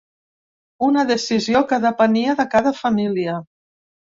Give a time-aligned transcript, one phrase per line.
[0.87, 3.37] Una decisió que depenia de cada família.